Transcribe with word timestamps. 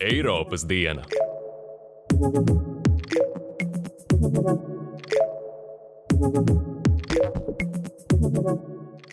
Eiropas 0.00 0.64
diena. 0.68 1.02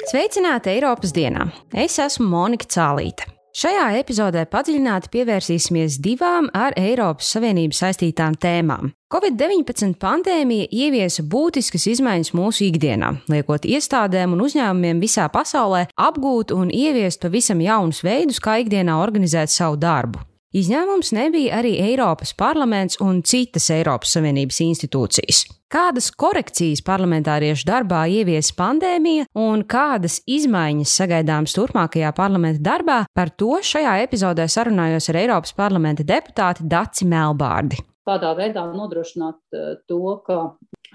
Sveicināti 0.08 0.72
Eiropas 0.72 1.12
dienā! 1.16 1.50
Es 1.74 2.00
esmu 2.00 2.30
Monika 2.32 2.70
Cālīte. 2.70 3.33
Šajā 3.54 3.92
epizodē 4.00 4.48
padziļināti 4.50 5.12
pievērsīsimies 5.14 6.00
divām 6.02 6.48
ar 6.58 6.74
Eiropas 6.74 7.28
Savienību 7.36 7.78
saistītām 7.78 8.34
tēmām. 8.42 8.90
Covid-19 9.14 9.94
pandēmija 10.02 10.72
ieviesa 10.74 11.22
būtiskas 11.30 11.86
izmaiņas 11.92 12.34
mūsu 12.34 12.66
ikdienā, 12.72 13.12
liekot 13.30 13.70
iestādēm 13.70 14.34
un 14.34 14.42
uzņēmumiem 14.48 15.06
visā 15.06 15.30
pasaulē 15.30 15.86
apgūt 15.94 16.58
un 16.58 16.74
ieviest 16.74 17.22
pavisam 17.22 17.62
jaunus 17.62 18.02
veidus, 18.02 18.42
kā 18.42 18.58
ikdienā 18.66 18.98
organizēt 19.06 19.54
savu 19.54 19.78
darbu. 19.78 20.33
Izņēmums 20.54 21.10
nebija 21.18 21.56
arī 21.58 21.72
Eiropas 21.82 22.30
parlaments 22.38 23.00
un 23.02 23.24
citas 23.26 23.72
Eiropas 23.74 24.12
Savienības 24.14 24.60
institūcijas. 24.62 25.40
Kādas 25.74 26.12
korekcijas 26.14 26.84
parlamentāriešu 26.86 27.66
darbā 27.66 28.04
ievies 28.06 28.52
pandēmija 28.54 29.26
un 29.42 29.64
kādas 29.66 30.20
izmaiņas 30.30 30.94
sagaidāmas 31.00 31.58
turpmākajā 31.58 32.12
parlamenta 32.14 32.62
darbā, 32.68 33.00
par 33.18 33.34
to 33.34 33.58
šajā 33.66 33.96
epizodē 34.04 34.46
sarunājos 34.46 35.10
ar 35.10 35.20
Eiropas 35.24 35.58
parlamenta 35.58 36.06
deputāti 36.06 36.70
Daci 36.70 37.10
Melbārdi 37.10 37.82
tādā 38.08 38.34
veidā 38.36 38.66
nodrošināt 38.76 39.56
eh, 39.56 39.76
to, 39.88 40.02
ka, 40.28 40.40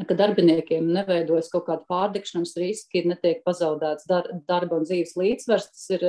ka 0.07 0.17
darbiniekiem 0.19 0.89
neveidojas 0.95 1.51
kaut 1.53 1.67
kāda 1.67 1.85
pārdekšanas 1.91 2.55
riski, 2.61 3.03
netiek 3.09 3.43
pazaudēts 3.47 4.07
dar, 4.11 4.29
darba 4.49 4.79
un 4.79 4.87
dzīves 4.87 5.17
līdzsvars. 5.19 5.69
Tas 5.75 5.87
ir 5.97 6.07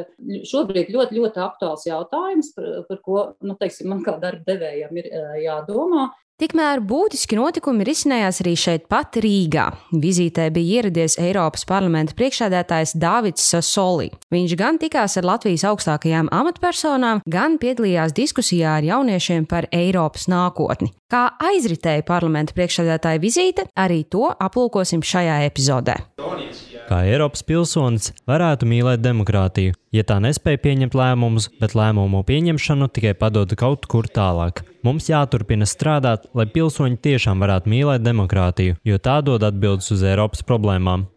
šobrīd 0.50 0.92
ļoti, 0.94 1.18
ļoti 1.18 1.44
aktuāls 1.44 1.88
jautājums, 1.90 2.54
par, 2.58 2.72
par 2.90 3.04
ko, 3.06 3.22
nu, 3.42 3.58
teiksim, 3.60 3.90
man 3.94 4.04
kā 4.06 4.18
darba 4.22 4.46
devējam 4.52 5.02
ir 5.02 5.10
jādomā. 5.46 6.10
Tikmēr 6.40 6.80
būtiski 6.88 7.36
notikumi 7.36 7.84
risinājās 7.84 8.38
arī 8.40 8.54
šeit 8.56 8.86
pat 8.88 9.18
Rīgā. 9.20 9.66
Vizītē 9.92 10.46
bija 10.56 10.78
ieradies 10.78 11.18
Eiropas 11.20 11.66
parlamenta 11.68 12.16
priekšsēdētājs 12.16 12.94
Dāvids 12.96 13.44
Sasoli. 13.44 14.08
Viņš 14.32 14.54
gan 14.62 14.80
tikās 14.80 15.18
ar 15.20 15.28
Latvijas 15.28 15.66
augstākajām 15.68 16.32
amatpersonām, 16.32 17.20
gan 17.28 17.60
piedalījās 17.60 18.16
diskusijā 18.16 18.78
ar 18.78 18.88
jauniešiem 18.88 19.50
par 19.52 19.68
Eiropas 19.76 20.30
nākotni. 20.32 20.94
Kā 21.12 21.26
aizritēja 21.44 22.08
parlamenta 22.08 22.56
priekšsēdētāja 22.56 23.20
vizīte, 23.20 23.68
arī 23.76 24.06
to 24.08 24.32
aplūkosim 24.32 25.04
šajā 25.04 25.42
epizodē. 25.50 26.00
Donijas 26.24 26.69
kā 26.90 27.04
Eiropas 27.06 27.44
pilsonis, 27.46 28.10
varētu 28.30 28.68
mīlēt 28.70 29.04
demokrātiju, 29.04 29.76
ja 29.94 30.04
tā 30.08 30.18
nespēja 30.24 30.62
pieņemt 30.64 30.98
lēmumus, 30.98 31.50
bet 31.62 31.76
lēmumu 31.78 32.24
pieņemšanu 32.26 32.90
tikai 32.96 33.14
padod 33.20 33.54
kaut 33.60 33.86
kur 33.92 34.10
tālāk. 34.10 34.64
Mums 34.86 35.10
jāturpina 35.12 35.68
strādāt, 35.70 36.30
lai 36.34 36.48
pilsoņi 36.50 37.02
tiešām 37.04 37.44
varētu 37.44 37.70
mīlēt 37.74 38.06
demokrātiju, 38.06 38.80
jo 38.88 38.98
tā 38.98 39.20
dod 39.26 39.46
atbildes 39.46 39.92
uz 39.94 40.06
Eiropas 40.08 40.46
problēmām. 40.48 41.08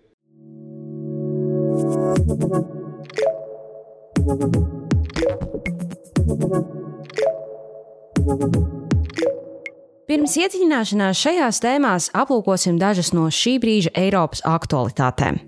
Pirms 10.13 10.35
iedziļināšanās 10.37 11.23
šajās 11.25 11.63
tēmās 11.65 12.11
aplūkosim 12.13 12.77
dažas 12.77 13.15
no 13.17 13.31
šī 13.33 13.57
brīža 13.63 13.95
Eiropas 13.97 14.45
aktualitātēm. 14.45 15.41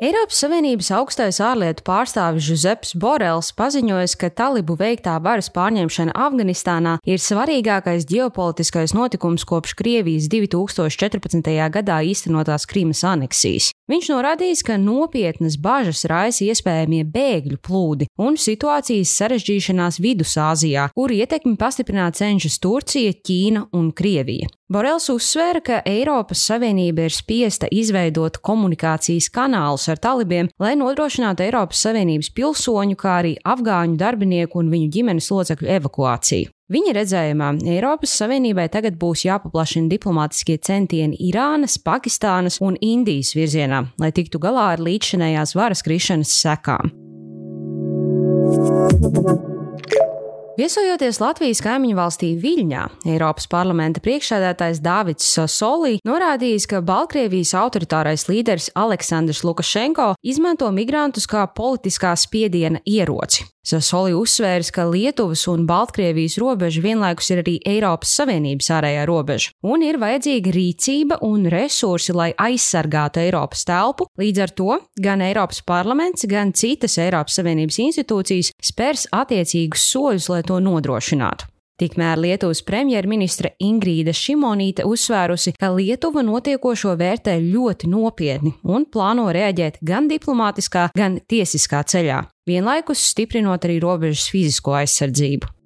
Eiropas 0.00 0.38
Savienības 0.40 0.86
augstais 0.96 1.38
ārlietu 1.44 1.82
pārstāvis 1.84 2.46
Žuzeps 2.46 2.94
Borels 2.96 3.50
paziņoja, 3.52 4.06
ka 4.16 4.30
talibu 4.32 4.72
veiktā 4.80 5.18
varas 5.20 5.50
pārņemšana 5.52 6.14
Afganistānā 6.16 6.94
ir 7.04 7.20
svarīgākais 7.20 8.06
ģeopolitiskais 8.08 8.94
notikums 8.96 9.44
kopš 9.44 9.74
Krievijas 9.76 10.30
2014. 10.32 11.52
gadā 11.76 11.98
īstenotās 12.06 12.64
Krimas 12.70 13.04
aneksijas. 13.04 13.74
Viņš 13.90 14.06
norādījis, 14.12 14.60
ka 14.62 14.76
nopietnas 14.78 15.56
bažas 15.58 16.04
raisa 16.06 16.44
iespējamie 16.46 17.00
bēgļu 17.10 17.56
plūdi 17.66 18.06
un 18.22 18.36
situācijas 18.38 19.16
sarežģīšanās 19.18 19.98
Vidusāzijā, 20.04 20.84
kur 20.94 21.10
ietekmi 21.10 21.56
pastiprināt 21.58 22.20
cenšas 22.20 22.60
Turcija, 22.62 23.16
Ķīna 23.26 23.64
un 23.74 23.88
Krievija. 23.90 24.46
Borels 24.70 25.08
uzsvēra, 25.10 25.64
ka 25.66 25.80
Eiropas 25.90 26.44
Savienība 26.46 27.08
ir 27.08 27.16
spiesta 27.16 27.66
izveidot 27.74 28.38
komunikācijas 28.46 29.26
kanālus 29.34 29.88
ar 29.90 29.98
talibiem, 29.98 30.52
lai 30.62 30.76
nodrošinātu 30.78 31.48
Eiropas 31.48 31.82
Savienības 31.88 32.30
pilsoņu, 32.38 32.94
kā 33.00 33.18
arī 33.24 33.34
afgāņu 33.42 33.98
darbinieku 33.98 34.62
un 34.62 34.70
viņu 34.70 34.94
ģimenes 35.00 35.34
locekļu 35.34 35.74
evakuāciju. 35.80 36.54
Viņa 36.70 36.92
redzējumā 36.94 37.48
Eiropas 37.66 38.12
Savienībai 38.20 38.68
tagad 38.70 38.94
būs 39.00 39.24
jāpaplašina 39.26 39.90
diplomātiskie 39.90 40.54
centieni 40.62 41.18
Irānas, 41.26 41.74
Pakistānas 41.82 42.60
un 42.62 42.78
Indijas 42.78 43.34
virzienā, 43.34 43.82
lai 43.98 44.12
tiktu 44.14 44.38
galā 44.38 44.70
ar 44.76 44.86
līdzšinējās 44.86 45.56
varas 45.58 45.82
krišanas 45.82 46.38
sekām. 46.44 46.94
Viesojoties 50.60 51.16
Latvijas 51.22 51.62
kaimiņu 51.64 51.96
valstī 51.96 52.28
Viļņā, 52.36 52.80
Eiropas 53.08 53.46
parlamenta 53.48 54.02
priekšsēdētājs 54.04 54.82
Dāvids 54.84 55.24
Sasolī 55.24 55.94
norādījis, 56.04 56.66
ka 56.68 56.82
Baltkrievijas 56.84 57.54
autoritārais 57.56 58.26
līderis 58.28 58.68
Aleksandrs 58.76 59.40
Lukašenko 59.46 60.10
izmanto 60.20 60.68
migrantus 60.76 61.24
kā 61.30 61.46
politiskā 61.56 62.12
spiediena 62.20 62.84
ieroci. 62.84 63.48
Sasoli 63.60 64.14
uzsvērs, 64.16 64.70
ka 64.72 64.86
Lietuvas 64.88 65.42
un 65.52 65.66
Baltkrievijas 65.68 66.38
robeža 66.40 66.80
vienlaikus 66.80 67.28
ir 67.30 67.42
arī 67.42 67.58
Eiropas 67.68 68.14
Savienības 68.16 68.70
ārējā 68.72 69.02
robeža, 69.08 69.50
un 69.68 69.84
ir 69.84 69.98
vajadzīga 70.00 70.54
rīcība 70.56 71.18
un 71.26 71.44
resursi, 71.52 72.14
lai 72.16 72.30
aizsargātu 72.40 73.20
Eiropas 73.20 73.66
telpu. 73.68 74.08
Līdz 74.20 74.42
ar 74.46 74.54
to 74.56 74.78
gan 75.04 75.20
Eiropas 75.24 75.60
parlaments, 75.68 76.24
gan 76.28 76.54
citas 76.56 76.96
Eiropas 77.04 77.36
Savienības 77.36 77.80
institūcijas 77.84 78.54
spērs 78.64 79.04
attiecīgus 79.12 79.84
soļus, 79.92 80.30
lai 80.32 80.40
to 80.50 80.58
nodrošinātu. 80.64 81.46
Tikmēr 81.80 82.18
Lietuvas 82.20 82.60
premjerministre 82.60 83.54
Ingrīda 83.64 84.12
Šimonīte 84.12 84.84
uzsvērusi, 84.84 85.54
ka 85.56 85.70
Lietuva 85.72 86.20
notiekošo 86.26 86.92
vērtē 87.00 87.38
ļoti 87.40 87.88
nopietni 87.88 88.52
un 88.68 88.84
plāno 88.84 89.30
reaģēt 89.32 89.78
gan 89.80 90.10
diplomātiskā, 90.10 90.90
gan 90.92 91.16
tiesiskā 91.24 91.80
ceļā, 91.88 92.20
vienlaikus 92.50 93.06
stiprinot 93.14 93.64
arī 93.64 93.78
robežas 93.80 94.28
fizisko 94.28 94.76
aizsardzību. 94.82 95.56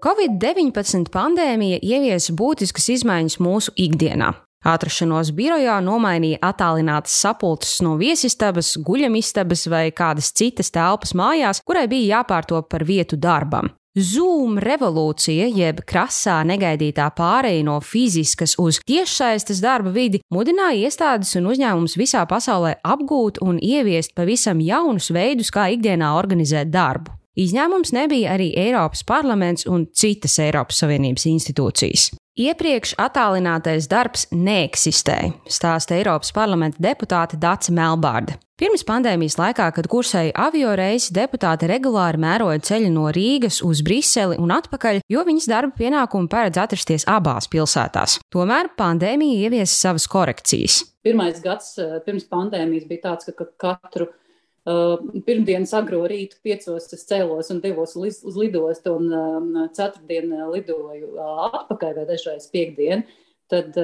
Covid-19 0.00 1.10
pandēmija 1.14 1.78
ieviesa 1.78 2.34
būtiskas 2.34 2.90
izmaiņas 2.98 3.38
mūsu 3.38 3.78
ikdienā. 3.78 4.34
Atrašanos 4.60 5.30
birojā 5.32 5.78
nomainīja 5.80 6.36
attālinātas 6.44 7.14
sapulces 7.22 7.78
no 7.80 7.94
viesistabas, 7.96 8.74
guļamistabas 8.84 9.64
vai 9.72 9.86
kādas 9.88 10.28
citas 10.36 10.68
telpas 10.74 11.14
mājās, 11.16 11.62
kurai 11.64 11.86
bija 11.88 12.18
jāpārtop 12.18 12.68
par 12.68 12.84
vietu 12.84 13.16
darbam. 13.16 13.70
Zoom 13.98 14.60
revolūcija, 14.62 15.48
jeb 15.50 15.80
krasā 15.88 16.36
negaidītā 16.46 17.08
pāreja 17.16 17.64
no 17.66 17.78
fiziskas 17.82 18.54
uz 18.60 18.78
tiešsaistes 18.86 19.62
darba 19.64 19.90
vidi, 19.90 20.20
mudināja 20.30 20.86
iestādes 20.86 21.32
un 21.40 21.48
uzņēmumus 21.50 21.96
visā 21.98 22.22
pasaulē 22.28 22.76
apgūt 22.84 23.40
un 23.42 23.58
ieviest 23.58 24.14
pavisam 24.14 24.60
jaunus 24.62 25.10
veidus, 25.10 25.50
kā 25.50 25.72
ikdienā 25.74 26.12
organizēt 26.20 26.70
darbu. 26.70 27.19
Izņēmums 27.38 27.92
nebija 27.94 28.32
arī 28.34 28.50
Eiropas 28.58 29.04
parlaments 29.06 29.66
un 29.70 29.86
citas 29.94 30.34
Eiropas 30.42 30.82
Savienības 30.82 31.28
institūcijas. 31.30 32.08
Iepriekš 32.40 32.96
attālinātais 32.98 33.86
darbs 33.90 34.24
neeksistēja, 34.34 35.34
stāsta 35.50 35.94
Eiropas 35.98 36.32
parlamenta 36.34 36.80
deputāte 36.82 37.38
Dāca 37.38 37.74
Melbārda. 37.74 38.38
Pirms 38.60 38.82
pandēmijas 38.84 39.38
laikā, 39.38 39.70
kad 39.76 39.86
kursēja 39.88 40.34
avio 40.48 40.72
reisi, 40.76 41.14
deputāte 41.16 41.68
regulāri 41.70 42.20
mēroja 42.20 42.60
ceļu 42.70 42.90
no 42.92 43.06
Rīgas 43.14 43.60
uz 43.64 43.80
Briseli 43.86 44.36
un 44.40 44.52
atpakaļ, 44.56 45.00
jo 45.08 45.24
viņas 45.26 45.48
darba 45.48 45.76
pienākumi 45.78 46.28
paredz 46.32 46.60
atrasties 46.60 47.06
abās 47.08 47.48
pilsētās. 47.52 48.18
Tomēr 48.32 48.72
pandēmija 48.78 49.46
ieviesa 49.46 49.74
savas 49.74 50.08
korekcijas. 50.10 50.82
Pirmais 51.06 51.40
gads 51.44 51.76
eh, 51.80 52.00
pirms 52.04 52.26
pandēmijas 52.28 52.88
bija 52.90 53.06
tāds, 53.10 53.32
ka 53.32 53.48
katru 53.60 54.10
Uh, 54.10 54.29
pirmdienas 54.66 55.72
agro 55.76 56.02
rītu 56.10 56.36
piecos 56.44 56.90
es 56.92 57.06
cēlos 57.08 57.48
un 57.52 57.62
devos 57.64 57.96
uz, 57.96 58.20
lidostu, 58.36 58.92
un 59.00 59.08
um, 59.08 59.48
ceturtdien 59.72 60.34
lidoju 60.52 61.16
atpakaļ 61.62 61.96
vai 61.96 62.06
dažreiz 62.12 62.50
piekdien. 62.52 63.06
Tad 63.50 63.74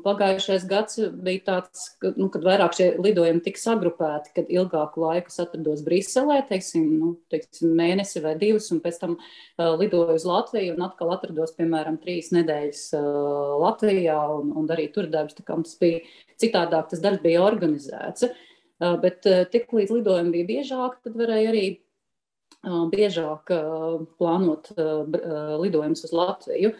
pagājušais 0.00 0.62
gads 0.64 0.96
bija 1.26 1.42
tāds, 1.44 1.82
ka, 2.00 2.14
nu, 2.16 2.30
kad 2.32 2.46
vairāk 2.46 2.72
šie 2.72 2.86
lidojumi 3.04 3.42
tika 3.44 3.60
sagrupēti, 3.60 4.32
kad 4.38 4.48
ilgāku 4.48 5.02
laiku 5.02 5.34
atrados 5.44 5.82
Briselē, 5.84 6.38
teiksim, 6.48 6.86
nu, 7.02 7.10
teiksim, 7.28 7.74
mēnesi 7.76 8.22
vai 8.24 8.32
divus, 8.40 8.70
un 8.72 8.80
pēc 8.80 9.02
tam 9.02 9.18
uh, 9.18 9.74
lidoju 9.76 10.16
uz 10.16 10.24
Latviju 10.24 10.78
un 10.78 10.86
atkal 10.86 11.12
atrados, 11.18 11.52
piemēram, 11.58 12.00
trīs 12.00 12.32
nedēļas 12.32 12.86
uh, 12.96 13.52
Latvijā 13.66 14.16
un, 14.38 14.54
un 14.56 14.72
darīju 14.72 14.94
tur 14.96 15.12
darbus. 15.12 15.36
Tā 15.36 15.44
kā 15.44 15.60
tas 15.60 15.76
bija 15.84 16.00
citādāk, 16.40 16.88
tas 16.94 17.04
darbs 17.04 17.20
bija 17.26 17.44
organizēts. 17.44 18.30
Uh, 18.30 18.53
bet 19.02 19.28
uh, 19.30 19.44
tik 19.50 19.72
līdz 19.72 19.96
lidojumi 19.98 20.34
bija 20.34 20.50
biežāk, 20.50 20.98
tad 21.06 21.16
varēja 21.20 21.52
arī 21.52 21.64
uh, 21.72 22.84
biežāk 22.92 23.54
plānot 24.18 24.72
lidojumus 24.76 26.06
uz 26.08 26.14
Latviju. 26.14 26.74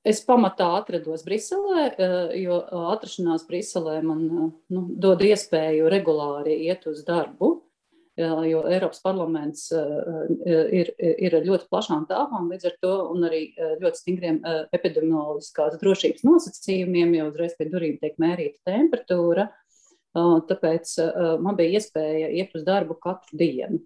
Es 0.00 0.22
pamatā 0.24 0.64
atrados 0.78 1.26
Briselē, 1.26 1.82
eh, 1.92 2.36
jo 2.40 2.60
eh, 2.62 2.84
atrašanās 2.94 3.44
Briselē 3.48 3.98
man 4.00 4.22
eh, 4.28 4.46
nu, 4.72 4.84
dod 4.96 5.20
iespēju 5.20 5.90
regulāri 5.92 6.56
iet 6.68 6.86
uz 6.88 7.02
darbu, 7.04 7.58
jo 8.20 8.58
Eiropas 8.68 8.98
parlaments 9.00 9.70
ir, 9.72 10.90
ir 11.00 11.36
ar 11.38 11.44
ļoti 11.46 11.68
plašām 11.72 12.02
tālām 12.10 12.50
līdz 12.52 12.66
ar 12.68 12.74
to 12.82 12.90
arī 13.24 13.38
ļoti 13.80 13.96
stingriem 13.96 14.40
epidemioloģiskās 14.76 15.78
drošības 15.80 16.26
nosacījumiem, 16.28 17.14
jo 17.16 17.30
uzreiz 17.30 17.54
pie 17.56 17.70
durvīm 17.70 17.96
tiek 18.02 18.18
mērīta 18.20 18.74
temperatūra. 18.74 19.46
Tāpēc 20.16 20.96
man 21.42 21.58
bija 21.58 21.78
iespēja 21.78 22.32
iet 22.40 22.54
uz 22.58 22.66
darbu 22.66 22.98
katru 22.98 23.38
dienu. 23.38 23.78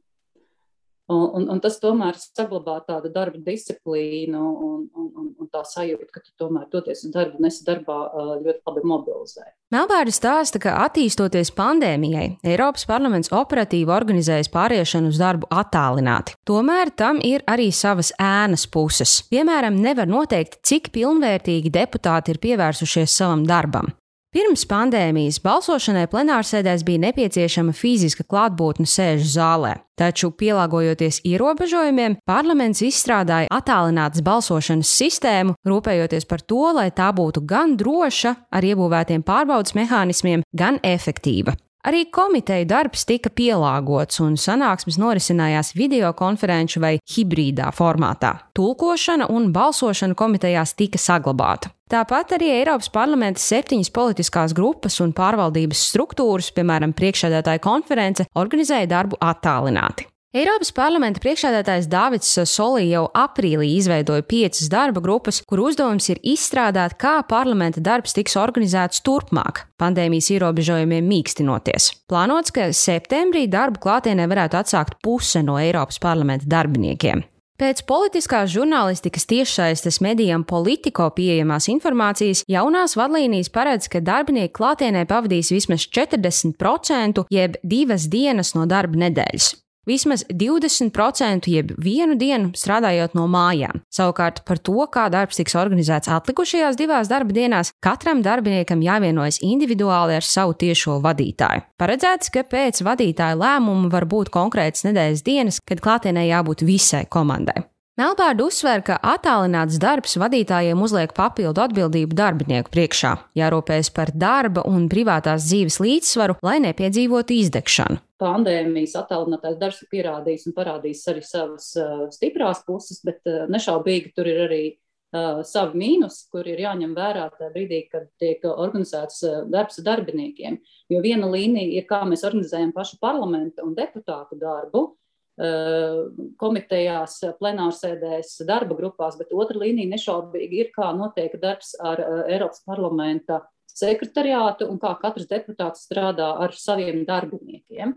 Un, 1.05 1.25
un, 1.37 1.43
un 1.53 1.59
tas 1.61 1.75
tomēr 1.83 2.17
saglabā 2.17 2.79
tādu 2.87 3.11
darba 3.13 3.37
disciplīnu 3.45 4.41
un, 4.41 4.87
un, 4.97 5.09
un, 5.21 5.27
un 5.37 5.49
tā 5.53 5.61
sajūta, 5.69 6.07
ka 6.09 6.23
tu 6.23 6.31
tomēr 6.41 6.65
doties 6.73 7.03
uz 7.05 7.11
darbu, 7.13 7.43
nesi 7.45 7.61
darbā 7.67 7.97
ļoti 8.41 8.63
labi 8.65 8.85
mobilizē. 8.89 9.45
Melbārda 9.75 10.15
stāsta, 10.17 10.63
ka 10.63 10.73
attīstoties 10.87 11.51
pandēmijai, 11.59 12.39
Eiropas 12.49 12.87
parlaments 12.89 13.29
operatīvi 13.37 13.93
organizējas 13.93 14.49
pāriešanu 14.55 15.13
uz 15.13 15.21
darbu 15.21 15.51
attālināti. 15.53 16.39
Tomēr 16.49 16.95
tam 16.97 17.21
ir 17.21 17.45
arī 17.53 17.69
savas 17.69 18.15
ēnas 18.17 18.65
puses. 18.73 19.19
Piemēram, 19.29 19.77
nevar 19.85 20.09
noteikt, 20.09 20.63
cik 20.65 20.89
pilnvērtīgi 20.97 21.75
deputāti 21.75 22.33
ir 22.33 22.41
pievērsušies 22.47 23.19
savam 23.21 23.45
darbam. 23.45 23.93
Pirms 24.35 24.65
pandēmijas 24.67 25.37
balsošanai 25.45 26.09
plenārsēdēs 26.11 26.83
bija 26.83 27.05
nepieciešama 27.05 27.71
fiziska 27.71 28.25
klātbūtne 28.27 28.83
sēžu 28.91 29.29
zālē, 29.37 29.77
taču, 29.95 30.33
pielāgojoties 30.35 31.21
ierobežojumiem, 31.31 32.17
parlaments 32.27 32.83
izstrādāja 32.83 33.47
attālinātas 33.55 34.25
balsošanas 34.27 34.91
sistēmu, 34.91 35.55
rūpējoties 35.63 36.27
par 36.27 36.43
to, 36.43 36.65
lai 36.75 36.89
tā 36.91 37.13
būtu 37.15 37.45
gan 37.47 37.77
droša 37.79 38.35
ar 38.51 38.67
iebūvētiem 38.67 39.23
pārbaudas 39.23 39.77
mehānismiem, 39.79 40.43
gan 40.51 40.83
efektīva. 40.83 41.55
Arī 41.87 42.07
komiteju 42.11 42.67
darbs 42.67 43.07
tika 43.07 43.31
pielāgots, 43.31 44.19
un 44.25 44.35
sanāksmes 44.41 44.99
norisinājās 44.99 45.77
video 45.79 46.11
konferenču 46.19 46.83
vai 46.83 46.97
hibrīdā 47.15 47.71
formātā. 47.77 48.35
Tulkošana 48.59 49.31
un 49.31 49.53
balsošana 49.55 50.19
komitejās 50.19 50.75
tika 50.75 50.99
saglabāta. 50.99 51.71
Tāpat 51.93 52.39
arī 52.39 52.49
Eiropas 52.63 52.89
parlamenta 52.89 53.43
septiņas 53.45 53.93
politiskās 53.93 54.55
grupas 54.57 54.97
un 55.05 55.13
pārvaldības 55.13 55.83
struktūras, 55.91 56.49
piemēram, 56.57 56.95
priekšsēdētāja 56.97 57.61
konference, 57.61 58.25
organizēja 58.41 58.89
darbu 58.89 59.21
attālināti. 59.21 60.09
Eiropas 60.35 60.73
parlamenta 60.75 61.21
priekšādātājs 61.23 61.85
Dārvids 61.87 62.33
Solī 62.51 62.89
jau 62.89 63.05
aprīlī 63.15 63.69
izveidoja 63.77 64.25
piecas 64.27 64.67
darba 64.73 64.99
grupas, 65.05 65.43
kur 65.47 65.61
uzdevums 65.63 66.09
ir 66.11 66.19
izstrādāt, 66.27 66.97
kā 66.99 67.21
parlamenta 67.31 67.79
darbs 67.85 68.17
tiks 68.17 68.35
organizēts 68.41 69.05
turpmāk, 69.07 69.61
pandēmijas 69.79 70.33
ierobežojumiem 70.35 71.07
mīkstinoties. 71.13 71.93
Plānots, 72.11 72.51
ka 72.51 72.73
septembrī 72.75 73.45
darbu 73.53 73.85
klātienē 73.85 74.27
varētu 74.33 74.59
atsākt 74.65 74.99
puse 75.05 75.45
no 75.47 75.61
Eiropas 75.63 76.03
parlamenta 76.03 76.51
darbiniekiem. 76.51 77.23
Pēc 77.55 77.85
politiskās 77.87 78.49
žurnālistikas 78.51 79.29
tiešsaistes 79.31 80.01
medijam 80.03 80.43
politiko 80.43 81.07
pieejamās 81.15 81.69
informācijas 81.71 82.43
jaunās 82.51 82.97
vadlīnijas 82.99 83.53
paredz, 83.55 83.87
ka 83.93 84.03
darbinieki 84.03 84.51
klātienē 84.59 85.05
pavadīs 85.07 85.53
vismaz 85.55 85.87
40% 85.87 87.29
jeb 87.31 87.55
divas 87.63 88.09
dienas 88.11 88.57
no 88.59 88.67
darba 88.67 88.99
nedēļas. 89.07 89.53
Vismaz 89.89 90.25
20% 90.31 91.49
jeb 91.53 91.73
vienu 91.77 92.17
dienu 92.17 92.55
strādājot 92.57 93.17
no 93.19 93.27
mājām. 93.31 93.83
Savukārt 93.93 94.41
par 94.49 94.61
to, 94.65 94.79
kā 94.93 95.11
darbs 95.13 95.41
tiks 95.41 95.57
organizēts 95.61 96.09
atlikušajās 96.15 96.79
divās 96.81 97.11
darba 97.13 97.37
dienās, 97.37 97.75
katram 97.85 98.23
darbiniekam 98.25 98.83
jāvienojas 98.85 99.43
individuāli 99.45 100.17
ar 100.17 100.25
savu 100.25 100.57
tiešo 100.65 101.01
vadītāju. 101.05 101.67
Paredzēts, 101.81 102.33
ka 102.33 102.47
pēc 102.49 102.81
vadītāja 102.87 103.37
lēmuma 103.41 103.93
var 103.93 104.09
būt 104.09 104.33
konkrētas 104.35 104.89
nedēļas 104.89 105.25
dienas, 105.27 105.61
kad 105.69 105.85
klātienē 105.85 106.27
jābūt 106.31 106.65
visai 106.65 107.05
komandai. 107.05 107.67
Melbārda 107.95 108.43
uzsver, 108.43 108.81
ka 108.83 108.97
attālināts 109.07 109.77
darbs 109.79 110.17
vadītājiem 110.19 110.81
uzliek 110.83 111.13
papildu 111.15 111.63
atbildību 111.63 112.17
darbinieku 112.19 112.73
priekšā, 112.75 113.13
jārūpējas 113.39 113.93
par 113.95 114.11
darba 114.11 114.65
un 114.67 114.89
privātās 114.91 115.47
dzīves 115.47 115.79
līdzsvaru, 115.85 116.41
lai 116.43 116.57
nepiedzīvotu 116.65 117.39
izdegšanu. 117.45 118.03
Pandēmijas 118.25 118.97
attālinātais 119.03 119.59
darbs 119.61 119.83
ir 119.85 119.91
pierādījis 119.93 120.49
un 120.49 120.57
parādījis 120.57 121.05
arī 121.13 121.23
savas 121.29 121.69
uh, 121.77 122.07
stiprās 122.15 122.65
puses, 122.67 123.03
bet 123.05 123.21
uh, 123.29 123.45
nešaubīgi 123.53 124.15
tur 124.17 124.31
ir 124.33 124.43
arī 124.47 124.63
uh, 124.73 125.45
savi 125.45 125.83
mīnusi, 125.85 126.27
kur 126.33 126.49
ir 126.49 126.65
jāņem 126.65 126.97
vērā 126.97 127.29
tajā 127.37 127.53
brīdī, 127.55 127.85
kad 127.93 128.09
tiek 128.23 128.43
organizēts 128.49 129.23
uh, 129.29 129.39
darbs 129.53 129.83
ar 129.83 129.89
darbiniekiem. 129.93 130.59
Jo 130.93 131.05
viena 131.05 131.29
līnija 131.31 131.79
ir, 131.79 131.89
kā 131.91 132.03
mēs 132.09 132.25
organizējam 132.25 132.73
pašu 132.75 133.01
parlamentu 133.05 133.69
un 133.69 133.77
deputātu 133.77 134.41
darbu, 134.41 134.89
Eh, 135.35 136.01
komitejās, 136.39 137.17
plenārsēdēs, 137.41 138.37
darba 138.47 138.77
grupās, 138.79 139.17
bet 139.19 139.33
otra 139.35 139.65
līnija 139.65 139.91
nešaubīgi 139.91 140.61
ir, 140.63 140.69
kā 140.71 140.93
notiek 140.95 141.33
darbs 141.43 141.73
ar 141.83 141.99
eh, 141.99 142.21
Eiropas 142.37 142.63
parlamenta 142.63 143.41
sekretariātu 143.67 144.69
un 144.71 144.79
kā 144.79 144.93
katrs 145.01 145.27
deputāts 145.27 145.89
strādā 145.89 146.29
ar 146.39 146.55
saviem 146.55 147.03
darbiniekiem. 147.09 147.97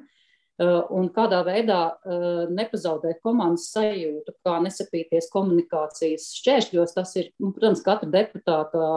Eh, 0.57 0.79
un 0.97 1.11
kādā 1.13 1.43
veidā 1.45 1.81
nepazaudēt 2.49 3.21
komandas 3.25 3.67
sajūtu, 3.75 4.33
kā 4.45 4.57
nesapīties 4.63 5.29
komunikācijas 5.33 6.31
šķēršļos, 6.39 6.95
tas 6.97 7.13
ir, 7.21 7.29
nu, 7.43 7.51
protams, 7.53 7.83
katra 7.85 8.09
deputāta 8.09 8.89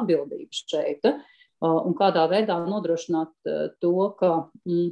atbildība 0.00 0.64
šeit. 0.64 1.06
Un 1.64 1.94
kādā 1.96 2.26
veidā 2.28 2.58
nodrošināt 2.66 3.30
to, 3.80 3.94
ka 4.18 4.30
mm, 4.66 4.90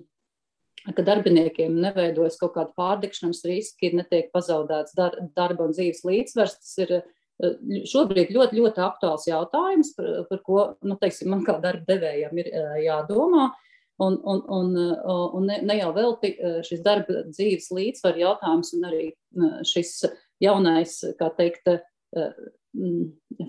ka 0.91 1.05
darbiniekiem 1.07 1.75
neveidojas 1.83 2.39
kaut 2.41 2.57
kāda 2.57 2.75
pārdekšanas 2.79 3.45
riski, 3.47 3.93
netiek 3.95 4.33
pazaudēts 4.35 4.97
dar, 4.99 5.15
darba 5.37 5.69
un 5.69 5.77
dzīves 5.77 6.03
līdzsvars. 6.07 6.57
Tas 6.59 6.73
ir 6.83 6.95
eh, 6.99 7.05
šobrīd 7.91 8.33
ļoti, 8.35 8.59
ļoti 8.59 8.83
aktuāls 8.83 9.29
jautājums, 9.31 9.93
par, 9.99 10.11
par 10.31 10.43
ko 10.47 10.65
nu, 10.83 10.99
teiksim, 11.01 11.31
man 11.35 11.45
kā 11.47 11.59
darba 11.63 11.87
devējam 11.95 12.43
ir 12.43 12.51
eh, 12.51 12.73
jādomā. 12.89 13.53
Un, 14.03 14.17
un, 14.27 14.41
un, 14.51 14.73
un 15.39 15.47
ne, 15.47 15.61
ne 15.63 15.77
jau 15.79 15.93
velti 15.95 16.33
eh, 16.35 16.61
šis 16.67 16.81
darba 16.83 17.23
dzīves 17.29 17.69
līdzsvar 17.77 18.19
jautājums 18.19 18.73
un 18.77 18.89
arī 18.89 19.05
šis 19.69 19.93
jaunais, 20.43 20.97
kā 21.21 21.29
teikt, 21.37 21.69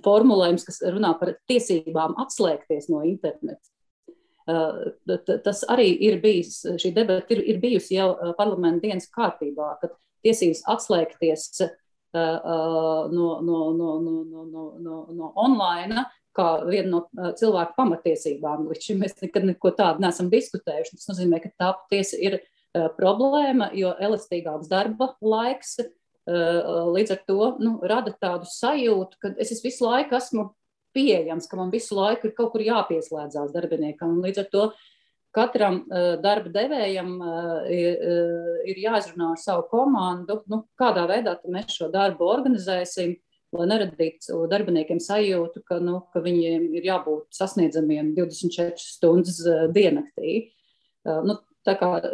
formulējums, 0.03 0.65
kas 0.67 0.81
runā 0.93 1.13
par 1.19 1.33
tiesībām 1.49 2.15
atslēgties 2.21 2.89
no 2.91 3.01
interneta. 3.07 3.63
Tas 5.45 5.63
arī 5.71 5.87
ir 6.07 6.19
bijis, 6.23 6.59
šī 6.79 6.91
debata 6.95 7.31
ir, 7.35 7.43
ir 7.53 7.61
bijusi 7.63 7.97
jau 7.97 8.09
parlamenta 8.37 8.83
dienas 8.87 9.07
kārtībā, 9.11 9.69
kad 9.81 9.95
tiesības 10.23 10.63
atslēgties 10.75 11.47
no, 12.13 13.29
no, 13.41 13.59
no, 13.73 13.91
no, 14.03 14.17
no, 14.45 14.65
no, 14.79 14.97
no 15.09 15.31
online 15.39 16.03
kā 16.35 16.47
viena 16.65 16.89
no 16.89 17.31
cilvēku 17.39 17.77
pamatiesībām. 17.77 18.67
Līdz 18.71 18.87
šim 18.87 19.03
mēs 19.03 19.17
nekad 19.21 19.45
neko 19.49 19.73
tādu 19.77 20.03
neesam 20.03 20.31
diskutējuši. 20.33 20.97
Tas 20.97 21.11
nozīmē, 21.11 21.41
ka 21.43 21.53
tā 21.53 21.73
patiesi 21.81 22.19
ir 22.25 22.39
problēma, 22.97 23.69
jo 23.77 23.91
elastīgāks 24.01 24.71
darba 24.71 25.11
laiks 25.21 25.77
līdz 26.25 27.11
ar 27.13 27.19
to 27.27 27.49
nu, 27.59 27.75
rada 27.83 28.13
tādu 28.15 28.47
sajūtu, 28.47 29.19
ka 29.19 29.33
es 29.43 29.59
visu 29.61 29.85
laiku 29.85 30.15
esmu 30.15 30.47
pieejams, 30.95 31.49
ka 31.49 31.57
man 31.59 31.69
visu 31.73 31.97
laiku 31.97 32.29
ir 32.29 32.33
kaut 32.37 32.53
kur 32.53 32.63
jāpieslēdzās 32.63 33.51
darbiniekam. 33.53 34.21
Līdz 34.23 34.43
ar 34.45 34.47
to 34.53 34.63
katram 35.33 35.81
darba 36.23 36.49
devējam 36.53 37.15
ir 37.73 38.81
jāizrunā 38.85 39.33
ar 39.33 39.41
savu 39.41 39.67
komandu, 39.71 40.39
nu, 40.49 40.63
kādā 40.79 41.03
veidā 41.09 41.35
mēs 41.49 41.75
šo 41.75 41.89
darbu 41.93 42.29
organizēsim, 42.29 43.17
lai 43.59 43.67
neradītu 43.71 44.43
darbiniekiem 44.51 44.99
sajūtu, 45.03 45.63
ka, 45.67 45.79
nu, 45.83 45.99
ka 46.13 46.23
viņiem 46.23 46.69
ir 46.77 46.89
jābūt 46.89 47.29
sasniedzamiem 47.37 48.13
24 48.17 48.75
stundas 48.81 49.39
uh, 49.45 49.67
diennaktī. 49.73 50.49
Uh, 51.03 51.21
nu, 51.27 51.39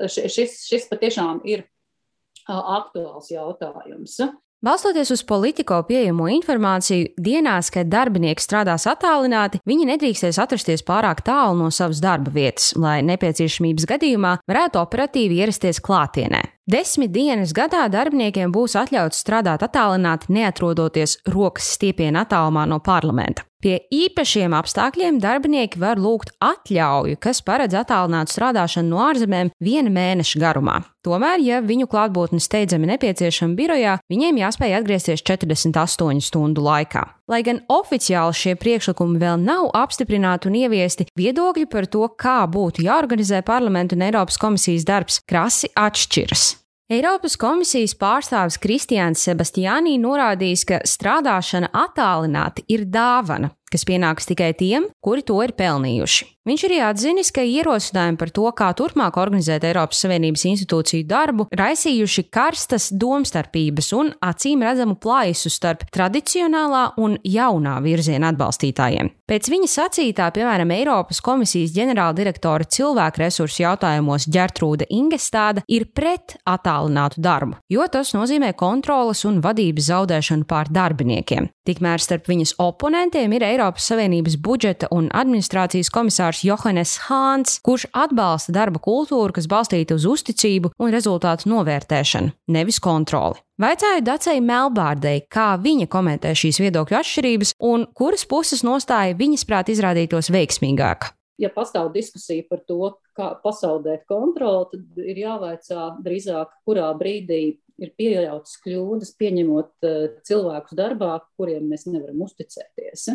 šis, 0.10 0.62
šis 0.69 0.89
patiešām 0.91 1.41
ir 1.50 1.65
uh, 1.65 2.62
aktuāls 2.79 3.31
jautājums. 3.34 4.19
Balstoties 4.60 5.08
uz 5.15 5.22
politiko 5.24 5.77
pieejamo 5.88 6.25
informāciju, 6.36 7.13
dienās, 7.15 7.69
kad 7.72 7.88
darbinieki 7.88 8.43
strādās 8.43 8.84
attālināti, 8.91 9.62
viņi 9.63 9.86
nedrīkstēs 9.93 10.36
atrasties 10.43 10.84
pārāk 10.84 11.22
tālu 11.24 11.55
no 11.62 11.69
savas 11.72 12.01
darba 12.03 12.34
vietas, 12.36 12.74
lai 12.75 12.98
nepieciešamības 13.08 13.88
gadījumā 13.88 14.34
varētu 14.51 14.81
operatīvi 14.81 15.39
ierasties 15.39 15.79
klātienē. 15.79 16.43
Desmit 16.69 17.09
dienas 17.09 17.49
gadā 17.57 17.88
darbiniekiem 17.89 18.51
būs 18.53 18.75
atļauts 18.77 19.23
strādāt 19.23 19.63
attālināti, 19.65 20.29
neatrodoties 20.35 21.15
rokas 21.33 21.65
stiepienā 21.73 22.27
attālumā 22.27 22.67
no 22.69 22.77
parlamenta. 22.85 23.47
Pie 23.59 23.73
īpašiem 23.91 24.53
apstākļiem 24.55 25.17
darbinieki 25.19 25.81
var 25.81 25.99
lūgt 25.99 26.29
atļauju, 26.39 27.17
kas 27.19 27.41
paredz 27.43 27.73
attālinātu 27.75 28.31
strādāšanu 28.31 28.93
no 28.93 29.01
ārzemēm 29.03 29.49
viena 29.59 29.91
mēneša 29.91 30.39
garumā. 30.39 30.77
Tomēr, 31.03 31.41
ja 31.43 31.57
viņu 31.65 31.89
klātbūtne 31.89 32.39
steidzami 32.43 32.88
nepieciešama 32.93 33.57
birojā, 33.57 33.97
viņiem 34.11 34.39
jāspēj 34.43 34.77
atgriezties 34.77 35.25
48 35.25 36.23
stundu 36.23 36.63
laikā. 36.69 37.03
Lai 37.27 37.41
gan 37.43 37.59
oficiāli 37.67 38.38
šie 38.38 38.55
priekšlikumi 38.61 39.19
vēl 39.19 39.41
nav 39.41 39.73
apstiprināti 39.75 40.47
un 40.53 40.61
ieviesti, 40.61 41.09
viedokļi 41.19 41.67
par 41.73 41.89
to, 41.91 42.05
kā 42.13 42.39
būtu 42.47 42.85
jāorganizē 42.88 43.41
parlamentu 43.47 43.99
un 43.99 44.07
Eiropas 44.07 44.39
komisijas 44.39 44.88
darbs, 44.88 45.19
krasi 45.27 45.73
atšķiras. 45.75 46.58
Eiropas 46.89 47.36
komisijas 47.38 47.91
pārstāvis 47.93 48.55
Kristiāns 48.58 49.22
Sebastiānī 49.22 49.91
norādījis, 50.01 50.63
ka 50.65 50.79
strādāšana 50.89 51.69
attālināti 51.69 52.63
ir 52.74 52.88
dāvana, 52.89 53.51
kas 53.69 53.86
pienāks 53.86 54.25
tikai 54.25 54.55
tiem, 54.58 54.88
kuri 54.98 55.22
to 55.22 55.38
ir 55.46 55.53
pelnījuši. 55.53 56.25
Viņš 56.48 56.62
arī 56.69 56.77
atzinis, 56.79 57.34
ka 57.36 57.43
ierosinājumi 57.43 58.17
par 58.17 58.29
to, 58.31 58.46
kā 58.55 58.69
turpmāk 58.77 59.17
organizēt 59.19 59.65
Eiropas 59.67 60.00
Savienības 60.05 60.46
institūciju 60.48 61.03
darbu, 61.10 61.46
raisījuši 61.51 62.24
karstas 62.31 62.88
domstarpības 62.96 63.91
un 63.98 64.13
acīm 64.24 64.63
redzamu 64.63 64.96
plaisu 65.03 65.51
starp 65.51 65.84
tradicionālā 65.91 66.86
un 67.03 67.17
jaunā 67.27 67.75
virziena 67.84 68.31
atbalstītājiem. 68.31 69.12
Pēc 69.29 69.50
viņa 69.51 69.67
sacītā, 69.69 70.29
piemēram, 70.34 70.72
Eiropas 70.74 71.19
komisijas 71.22 71.75
ģenerāldirektora 71.75 72.65
cilvēku 72.72 73.22
resursu 73.22 73.65
jautājumos 73.65 74.25
Gertrūda 74.31 74.88
Ingestāda 74.89 75.62
ir 75.67 75.89
pret 75.93 76.38
attālinātu 76.50 77.22
darbu, 77.22 77.60
jo 77.69 77.86
tas 77.91 78.15
nozīmē 78.15 78.55
kontrolas 78.58 79.25
un 79.27 79.43
vadības 79.43 79.91
zaudēšanu 79.91 80.48
pār 80.50 80.72
darbiniekiem. 80.74 81.51
Tikmēr 81.69 82.01
starp 82.01 82.25
viņas 82.31 82.55
oponentiem 82.63 83.36
ir 83.38 83.46
Eiropas 83.46 83.91
Savienības 83.91 84.39
budžeta 84.41 84.89
un 84.96 85.12
administrācijas 85.13 85.91
komisārs 85.93 86.28
Johannes 86.45 86.95
Hāns, 87.07 87.57
kurš 87.65 87.88
atbalsta 87.98 88.53
darba 88.55 88.81
kultūru, 88.83 89.33
kas 89.33 89.50
balstīta 89.50 89.98
uz 89.98 90.05
uzticību 90.05 90.74
un 90.77 90.93
rezultātu 90.93 91.50
novērtēšanu, 91.50 92.36
nevis 92.53 92.77
kontroli. 92.83 93.41
Vaicāju 93.59 94.05
Dacei 94.07 94.39
Melbārdei, 94.39 95.25
kā 95.27 95.57
viņa 95.59 95.89
komentē 95.91 96.31
šīs 96.38 96.62
viedokļu 96.63 97.00
atšķirības 97.01 97.55
un 97.67 97.88
kuras 97.98 98.24
puses 98.29 98.62
nostāja 98.63 99.17
viņas 99.19 99.48
prāt 99.50 99.71
izrādītos 99.74 100.31
veiksmīgāk. 100.31 101.09
Ja 101.39 101.50
pastāv 101.55 101.89
diskusija 101.95 102.43
par 102.50 102.62
to, 102.67 102.93
kā 103.15 103.31
pasaudēt 103.43 104.05
kontroli, 104.07 104.67
tad 104.74 105.01
ir 105.03 105.21
jāvaicā 105.24 105.89
drīzāk, 106.03 106.53
kurā 106.67 106.89
brīdī 107.00 107.41
ir 107.79 107.93
pieļautas 108.00 108.59
kļūdas, 108.63 109.13
pieņemot 109.19 109.88
uh, 109.88 110.05
cilvēkus 110.27 110.75
darbā, 110.79 111.13
kuriem 111.39 111.69
mēs 111.71 111.88
nevaram 111.88 112.25
uzticēties. 112.25 113.07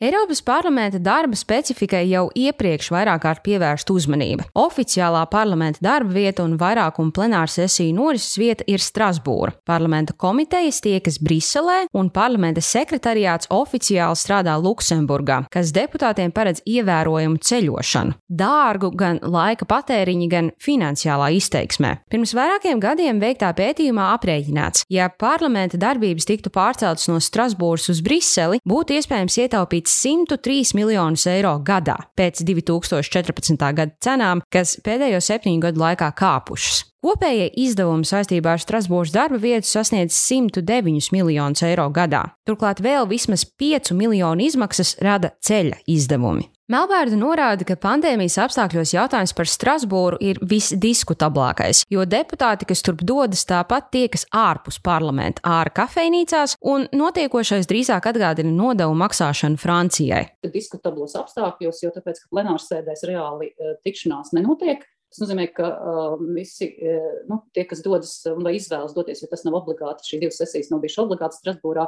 Eiropas 0.00 0.38
parlamenta 0.42 0.98
darba 1.02 1.34
specifikai 1.34 2.04
jau 2.06 2.28
iepriekš 2.38 2.92
vairāk 2.94 3.18
kārt 3.24 3.40
pievērsta 3.42 3.90
uzmanība. 3.90 4.44
Oficiālā 4.54 5.24
parlamenta 5.26 5.82
darba 5.82 6.14
vieta 6.14 6.44
un 6.46 6.52
vairākuma 6.60 7.10
plenāra 7.16 7.50
sesiju 7.50 7.96
norises 7.96 8.38
vieta 8.38 8.62
ir 8.70 8.78
Strasbūra. 8.78 9.56
Parlamenta 9.66 10.14
komitejas 10.14 10.78
tiekas 10.84 11.18
Briselē 11.18 11.88
un 11.98 12.12
parlamenta 12.14 12.62
sekretariāts 12.62 13.50
oficiāli 13.50 14.20
strādā 14.20 14.54
Luksemburgā, 14.62 15.40
kas 15.50 15.74
deputātiem 15.74 16.30
paredz 16.30 16.62
ievērojumu 16.62 17.42
ceļošanu. 17.42 18.14
Dārgu 18.30 18.92
gan 18.94 19.18
laika 19.18 19.66
patēriņu, 19.66 20.30
gan 20.30 20.52
finansiālā 20.62 21.32
izteiksmē. 21.40 22.04
Pirms 22.06 22.36
vairākiem 22.38 22.78
gadiem 22.78 23.18
veiktā 23.18 23.50
pētījumā 23.50 24.12
aprēķināts, 24.14 24.86
ja 24.94 25.10
parlamenta 25.10 25.74
darbības 25.88 26.30
tiktu 26.30 26.54
pārceltas 26.54 27.10
no 27.10 27.18
Strasbūras 27.18 27.90
uz 27.90 28.06
Briseli, 28.06 28.62
būtu 28.62 29.00
iespējams 29.00 29.42
ietaupīt 29.42 29.87
103 29.88 30.74
miljonus 30.78 31.26
eiro 31.30 31.56
gadā 31.64 31.96
pēc 32.18 32.44
2014. 32.46 33.56
gada 33.74 33.92
cenām, 34.04 34.44
kas 34.52 34.76
pēdējo 34.84 35.20
septiņu 35.24 35.64
gadu 35.64 35.84
laikā 35.84 36.12
kāpušas. 36.18 36.84
Kopējie 36.98 37.52
izdevumi 37.62 38.02
saistībā 38.08 38.56
ar 38.56 38.62
Strasbūras 38.62 39.12
darba 39.14 39.38
vietu 39.38 39.68
sasniedz 39.70 40.16
109 40.18 41.12
miljonus 41.14 41.62
eiro 41.62 41.84
gadā. 41.94 42.24
Turklāt 42.42 42.82
vēl 42.82 43.06
vismaz 43.06 43.44
5 43.46 43.92
miljonu 43.94 44.42
izmaksas 44.42 44.96
rada 44.98 45.30
ceļa 45.46 45.78
izdevumi. 45.86 46.48
Melbārda 46.68 47.16
norāda, 47.16 47.64
ka 47.64 47.78
pandēmijas 47.80 48.34
apstākļos 48.42 48.90
jautājums 48.92 49.32
par 49.32 49.48
Strasbūru 49.48 50.18
ir 50.20 50.42
visdiskutablākais, 50.50 51.84
jo 51.88 52.02
deputāti, 52.04 52.66
kas 52.68 52.82
turp 52.84 53.06
dodas, 53.06 53.46
tāpat 53.48 53.88
tiekas 53.94 54.26
ārpus 54.34 54.76
parlamenta, 54.84 55.40
ārā 55.46 55.72
kafejnīcās, 55.78 56.58
un 56.60 56.84
notiekošais 56.92 57.70
drīzāk 57.70 58.10
atgādina 58.10 58.52
nodevu 58.52 58.98
maksāšanu 59.00 59.56
Francijai. 59.62 60.26
Diskutablos 60.50 61.16
apstākļos, 61.22 61.80
jo 61.86 61.94
tāpēc, 61.94 62.20
ka 62.26 62.34
plenārsēdēs 62.36 63.06
reāli 63.08 63.54
uh, 63.54 63.78
tikšanās 63.86 64.34
nenotiek, 64.36 64.84
Tas 65.08 65.22
nozīmē, 65.22 65.46
ka 65.56 65.68
uh, 65.72 66.20
visi 66.36 66.68
uh, 66.84 67.24
nu, 67.30 67.40
tie, 67.56 67.64
kas 67.68 67.80
dodas 67.84 68.12
vai 68.42 68.58
izvēlas 68.58 68.94
doties, 68.96 69.22
jo 69.24 69.30
tas 69.30 69.44
nav 69.46 69.56
obligāti, 69.62 70.04
šī 70.04 70.22
divas 70.24 70.40
sesijas 70.42 70.68
nav 70.72 70.82
bijušas 70.82 71.04
obligāti 71.06 71.38
Strasbūrā, 71.38 71.86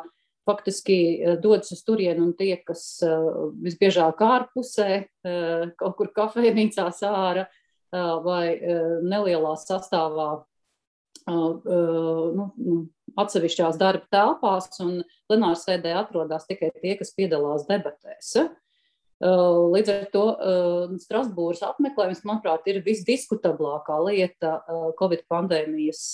faktiski 0.48 0.96
uh, 1.18 1.34
dodas 1.42 1.72
uz 1.76 1.82
turieni 1.84 2.24
un 2.24 2.32
tie, 2.38 2.54
kas 2.64 2.84
uh, 3.04 3.50
visbiežāk 3.60 4.22
ārpusē, 4.24 4.90
uh, 5.04 5.66
kaut 5.80 5.98
kur 5.98 6.12
kafejnīcās 6.16 7.02
ārā 7.10 7.44
uh, 7.44 8.14
vai 8.24 8.44
uh, 8.56 8.96
nelielā 9.04 9.52
sastāvā 9.60 10.30
uh, 10.40 10.46
uh, 11.28 12.24
nu, 12.36 12.48
nu, 12.56 12.80
atsevišķās 13.20 13.78
darba 13.80 14.06
telpās, 14.12 14.70
un 14.80 15.02
plenārsēdē 15.30 15.92
atrodas 15.98 16.48
tikai 16.48 16.72
tie, 16.80 16.96
kas 16.98 17.12
piedalās 17.16 17.66
debatēs. 17.68 18.36
Uh, 19.20 19.68
līdz 19.74 19.90
ar 19.92 20.04
to 20.14 20.22
uh, 20.32 20.92
Strasbūras 21.02 21.60
apmeklējums, 21.66 22.22
manuprāt, 22.24 22.64
ir 22.72 22.78
visdiskutablākā 22.86 23.98
lieta 24.06 24.54
uh, 24.62 24.86
Covid 24.96 25.26
pandēmijas 25.28 26.04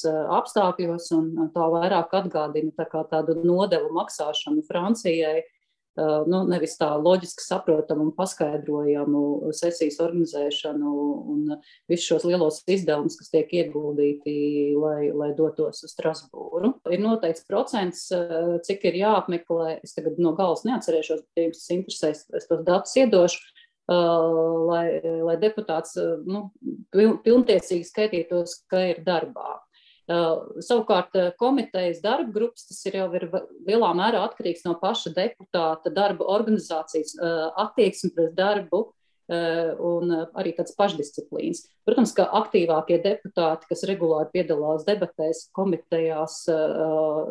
apstākļos, 0.41 1.13
un 1.15 1.53
tā 1.55 1.69
vairāk 1.71 2.17
atgādina 2.19 2.75
tā 2.75 3.05
tādu 3.13 3.39
nodevu 3.45 3.93
maksāšanu 3.95 4.67
Francijai 4.67 5.45
Eh, 5.45 5.56
nu, 5.97 6.43
nevis 6.51 6.77
tā 6.77 6.91
loģiski 7.01 7.45
saprotamu 7.45 8.09
un 8.09 8.13
paskaidrojamu 8.17 9.53
sesijas 9.57 9.99
organizēšanu 10.05 10.93
un 11.33 11.57
visus 11.91 12.07
šos 12.11 12.27
lielos 12.29 12.61
izdevumus, 12.69 13.17
kas 13.21 13.33
tiek 13.33 13.53
ieguldīti, 13.63 14.37
lai, 14.77 15.11
lai 15.17 15.31
dotos 15.39 15.85
uz 15.87 15.95
Strasbūru. 15.95 16.75
Ir 16.93 17.03
noteikts 17.03 17.47
procents, 17.49 18.07
eh, 18.13 18.57
cik 18.67 18.89
ir 18.91 19.01
jāapmeklē. 19.03 19.79
Es 19.83 19.97
tagad 19.97 20.21
no 20.21 20.35
galas 20.37 20.67
neatcerēšos, 20.69 21.25
bet, 21.25 21.33
ja 21.37 21.49
jums 21.49 21.65
interesēs, 21.79 22.27
es 22.37 22.51
tos 22.51 22.65
datus 22.67 22.97
iedošu. 22.97 23.41
Uh, 23.87 24.67
lai, 24.67 24.99
lai 25.23 25.37
deputāts 25.39 25.93
uh, 26.03 26.17
nu, 26.27 26.49
pilntiesīgi 26.91 27.87
skaitītos, 27.87 28.57
ka 28.67 28.81
ir 28.83 29.05
darbā. 29.07 29.61
Uh, 30.07 30.61
savukārt, 30.63 31.17
uh, 31.19 31.33
komitejas 31.35 31.99
darba 31.99 32.31
grupas 32.31 32.69
tas 32.69 32.79
ir 32.87 33.01
jau 33.01 33.09
ir 33.19 33.25
lielā 33.67 33.89
mērā 33.99 34.21
atkarīgs 34.29 34.63
no 34.63 34.77
paša 34.79 35.11
deputāta 35.17 35.91
darba 35.91 36.29
organizācijas 36.31 37.17
uh, 37.19 37.49
attieksme 37.65 38.13
pret 38.15 38.37
darbu 38.39 38.91
un 39.27 40.13
arī 40.39 40.53
tāds 40.55 40.77
pašdisciplīns. 40.79 41.65
Protams, 41.83 42.13
ka 42.15 42.29
aktīvākie 42.39 43.01
deputāti, 43.03 43.67
kas 43.67 43.83
regulāri 43.91 44.31
piedalās 44.37 44.85
debatēs, 44.87 45.49
komitejās, 45.51 46.37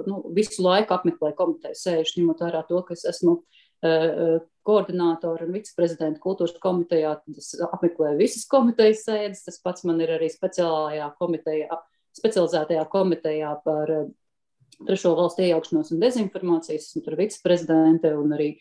nu, 0.03 0.17
visu 0.35 0.59
laiku 0.65 0.91
apmeklē 0.91 1.31
komiteju 1.37 1.79
sēžu, 1.79 2.17
ņemot 2.17 2.43
vērā 2.43 2.65
to, 2.67 2.81
ka 2.83 2.97
es 2.97 3.05
esmu 3.13 3.37
koordinātori 4.67 5.47
un 5.47 5.55
viceprezidenta 5.55 6.19
kultūras 6.19 6.59
komitejā, 6.59 7.15
tad 7.21 7.39
es 7.39 7.53
apmeklēju 7.63 8.19
visas 8.19 8.43
komitejas 8.51 9.07
sēdes. 9.07 9.47
Tas 9.47 9.63
pats 9.63 9.87
man 9.87 10.03
ir 10.03 10.17
arī 10.17 10.27
speciālajā 10.35 11.13
komitejā 11.21 11.79
specializētajā 12.15 12.85
komitejā 12.91 13.51
par 13.65 13.91
eh, 13.91 14.07
trešo 14.85 15.13
valstu 15.17 15.45
iejaukšanos 15.45 15.93
un 15.95 16.03
dezinformācijas. 16.03 16.89
Esmu 16.89 17.05
tur 17.05 17.17
viceprezidente 17.19 18.11
un 18.17 18.35
arī 18.35 18.51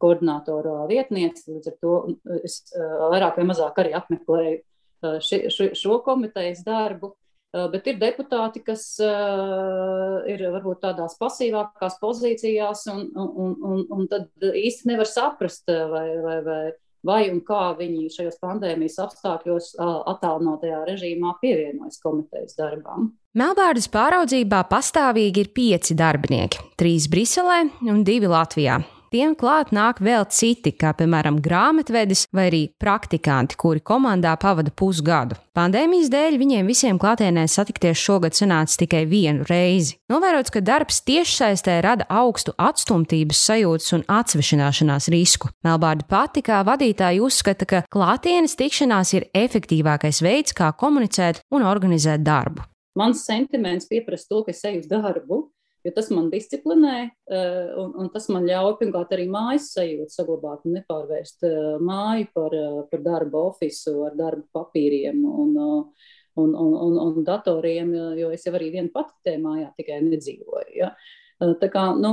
koordinātora 0.00 0.86
vietniece. 0.90 1.46
Līdz 1.52 1.72
ar 1.72 1.78
to 1.84 1.94
es 2.40 2.60
eh, 2.74 2.98
vairāk 3.14 3.40
vai 3.40 3.48
mazāk 3.52 3.80
arī 3.82 3.96
apmeklēju 3.98 4.58
eh, 4.58 5.18
ši, 5.26 5.42
ši, 5.54 5.72
šo 5.78 6.02
komitejas 6.06 6.64
darbu. 6.66 7.14
Bet 7.50 7.88
ir 7.90 7.96
deputāti, 7.98 8.60
kas 8.62 8.84
ir 9.02 10.42
varbūt 10.54 10.84
tādās 10.84 11.16
pasīvākās 11.18 11.96
pozīcijās, 11.98 12.84
un, 12.92 13.00
un, 13.18 13.56
un, 13.66 13.80
un 13.90 14.06
tad 14.06 14.28
īsti 14.38 14.86
nevar 14.86 15.10
saprast, 15.10 15.66
vai, 15.66 16.04
vai, 16.22 16.36
vai 16.46 16.60
vai 17.06 17.30
un 17.30 17.40
kā 17.46 17.70
viņi 17.78 18.10
šajos 18.12 18.38
pandēmijas 18.42 18.98
apstākļos 19.06 19.72
attālinātajā 19.80 20.84
režīmā 20.88 21.34
pievienojas 21.42 22.00
komitejas 22.02 22.56
darbām. 22.58 23.10
Melbārdas 23.38 23.86
pāraudzībā 23.92 24.64
pastāvīgi 24.70 25.44
ir 25.44 25.52
pieci 25.54 25.94
darbinieki- 25.94 26.64
trīs 26.80 27.06
Briselē 27.08 27.62
un 27.88 28.02
divi 28.04 28.26
Latvijā. 28.26 28.80
Tiem 29.10 29.32
klāt 29.34 29.72
nāk 29.74 29.98
vēl 30.06 30.22
citi, 30.30 30.70
kā 30.78 30.92
piemēram 30.94 31.40
grāmatvedis 31.42 32.28
vai 32.30 32.44
arī 32.46 32.60
praktikanti, 32.78 33.56
kuri 33.58 33.82
komandā 33.82 34.36
pavada 34.38 34.70
pusgadu. 34.70 35.34
Pandēmijas 35.58 36.12
dēļ 36.12 36.38
viņiem 36.38 36.70
visiem 36.70 37.00
klātienē 37.02 37.48
satikties 37.50 37.98
šogad 37.98 38.38
sanāca 38.38 38.78
tikai 38.84 39.02
vienu 39.10 39.42
reizi. 39.50 39.98
Novērots, 40.14 40.54
ka 40.54 40.62
darbs 40.62 41.02
tiešsaistē 41.10 41.80
rada 41.82 42.06
augstu 42.06 42.54
atstumtības 42.54 43.42
sajūtas 43.50 43.98
un 43.98 44.06
atsvešināšanās 44.20 45.10
risku. 45.10 45.50
Melbārda 45.66 46.06
pati 46.06 46.46
kā 46.46 46.62
vadītāja 46.70 47.26
uzskata, 47.26 47.66
ka 47.66 47.84
klātienes 47.90 48.54
tikšanās 48.62 49.16
ir 49.18 49.26
efektīvākais 49.34 50.22
veids, 50.22 50.54
kā 50.54 50.70
komunicēt 50.70 51.42
un 51.50 51.66
organizēt 51.66 52.22
darbu. 52.22 52.62
Mans 52.94 53.26
sentiments 53.26 53.90
pieprasa 53.90 54.30
to, 54.30 54.44
ka 54.46 54.54
es 54.54 54.62
eju 54.70 54.84
uz 54.84 54.90
darbu, 54.90 55.48
jo 55.84 55.92
tas 55.96 56.10
man 56.12 56.28
disciplinē, 56.32 56.96
eh, 57.32 57.70
un, 57.80 57.92
un 58.02 58.10
tas 58.12 58.28
man 58.32 58.46
ļauj 58.48 58.76
pirmkārt 58.80 59.14
arī 59.16 59.26
mājas 59.32 59.70
sajūtu 59.76 60.12
saglabāt 60.14 60.66
un 60.68 60.76
nepārvērst 60.78 61.46
eh, 61.48 61.60
māju 61.84 62.28
par, 62.36 62.56
eh, 62.56 62.82
par 62.90 63.04
darba 63.06 63.46
ofisu 63.50 63.96
ar 64.08 64.18
darba 64.18 64.60
papīriem 64.60 65.22
un, 65.24 65.54
un, 65.56 66.50
un, 66.50 66.74
un, 66.88 67.00
un 67.06 67.24
datoriem, 67.26 67.94
jo 68.18 68.30
es 68.34 68.44
jau 68.46 68.54
arī 68.58 68.72
vienu 68.76 68.92
pati 68.94 69.16
tajā 69.26 69.40
mājā 69.42 69.72
tikai 69.78 70.02
nedzīvoju. 70.06 70.76
Ja? 70.76 70.92
Tā 71.40 71.70
kā, 71.72 71.86
nu, 71.96 72.10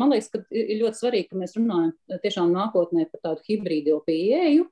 man 0.00 0.10
liekas, 0.10 0.32
ka 0.32 0.40
ir 0.50 0.80
ļoti 0.80 0.98
svarīgi, 0.98 1.28
ka 1.30 1.38
mēs 1.38 1.52
runājam 1.54 1.92
tiešām 2.24 2.50
nākotnē 2.50 3.04
par 3.12 3.20
tādu 3.22 3.44
hibrīdu 3.46 4.00
pieeju, 4.02 4.64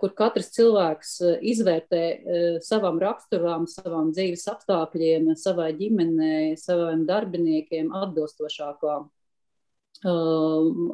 kur 0.00 0.12
katrs 0.16 0.50
cilvēks 0.54 1.14
eh, 1.24 1.38
izvērtē 1.52 2.02
eh, 2.02 2.58
savam 2.64 3.00
raksturam, 3.00 3.66
savām 3.70 4.10
dzīves 4.12 4.44
apstākļiem, 4.52 5.30
savai 5.40 5.70
ģimenei, 5.78 6.52
saviem 6.60 7.06
darbiniekiem 7.08 7.94
atbilstošāko, 8.02 9.00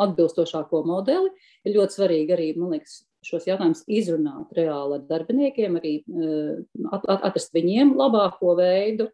atbilstošāko 0.02 0.80
modeli. 0.86 1.30
Ir 1.66 1.76
ļoti 1.76 1.94
svarīgi 1.94 2.34
arī, 2.34 2.46
man 2.58 2.72
liekas, 2.74 3.04
šos 3.26 3.46
jautājumus 3.46 3.84
izrunāt 3.90 4.54
reāli 4.56 4.98
ar 4.98 5.04
darbiniekiem, 5.06 5.76
arī 5.78 5.92
atrast 6.90 7.54
viņiem 7.54 7.94
labāko 7.98 8.56
veidu. 8.58 9.06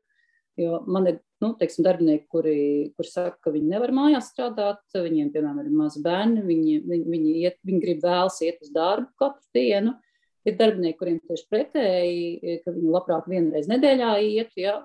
Jo 0.60 0.82
man 0.84 1.08
ir 1.08 1.18
nu, 1.42 1.52
teiksim, 1.58 1.84
darbinieki, 1.86 2.26
kuri, 2.30 2.56
kuri 2.96 3.08
saka, 3.08 3.38
ka 3.42 3.52
viņi 3.54 3.72
nevar 3.72 3.92
mājās 3.96 4.30
strādāt, 4.30 4.82
viņiem, 4.94 5.32
piemēram, 5.34 5.62
ir 5.64 5.74
mazi 5.74 6.02
bērni, 6.04 6.44
viņi, 6.46 6.78
viņi, 6.86 7.06
viņi, 7.14 7.34
iet, 7.42 7.58
viņi 7.66 7.82
grib 7.82 8.02
vēlas 8.04 8.38
iet 8.44 8.60
uz 8.62 8.72
darbu 8.74 9.08
katru 9.20 9.46
dienu. 9.56 9.96
Ir 10.42 10.56
darbinieki, 10.58 10.98
kuriem 10.98 11.20
tieši 11.22 11.46
pretēji, 11.50 12.56
ka 12.64 12.74
viņi 12.74 12.90
labprāt 12.90 13.28
vienreiz 13.30 13.68
nedēļā 13.70 14.12
iet. 14.26 14.54
Ja? 14.58 14.80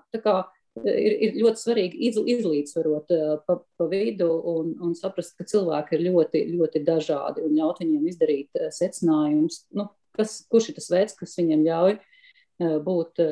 Ir, 0.78 1.14
ir 1.26 1.40
ļoti 1.42 1.64
svarīgi 1.64 2.02
iz, 2.06 2.20
izlīdzsvarot 2.36 3.14
pa, 3.48 3.56
pa 3.58 3.88
vidu 3.90 4.28
un, 4.54 4.76
un 4.86 4.92
saprast, 4.98 5.34
ka 5.40 5.48
cilvēki 5.50 5.98
ir 5.98 6.04
ļoti, 6.12 6.44
ļoti 6.54 6.84
dažādi 6.86 7.42
un 7.48 7.58
ļaut 7.58 7.82
viņiem 7.82 8.06
izdarīt 8.12 8.62
secinājumus, 8.78 9.64
nu, 9.74 9.88
kas, 10.14 10.44
kurš 10.54 10.70
ir 10.70 10.78
tas 10.78 10.92
veids, 10.94 11.18
kas 11.18 11.34
viņiem 11.42 11.66
ļauj 11.66 11.96
uh, 11.96 12.06
Eh, 12.06 12.16
būt 12.60 13.22
eh, 13.22 13.30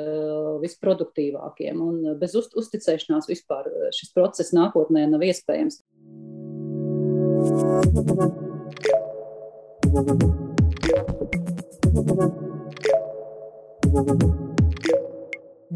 visproduktīvākiem. 0.61 1.81
Un 1.81 2.01
eh, 2.11 2.15
bez 2.19 2.35
uz, 2.37 2.49
uzticēšanās 2.53 3.29
vispār 3.31 3.69
šis 3.95 4.13
process 4.15 4.53
nākotnē 4.55 5.07
nav 5.09 5.25
iespējams. 5.25 5.81